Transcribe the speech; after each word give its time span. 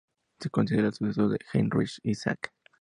Se 0.39 0.49
considera 0.49 0.87
el 0.87 0.93
sucesor 0.95 1.29
de 1.29 1.37
Heinrich 1.53 1.99
Isaac. 2.01 2.51